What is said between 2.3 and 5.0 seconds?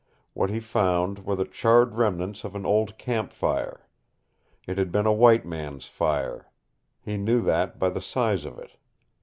of an old camp fire. It had